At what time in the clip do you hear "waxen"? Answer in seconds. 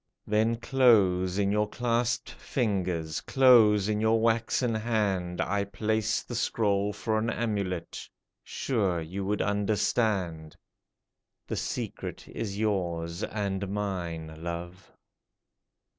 4.19-4.73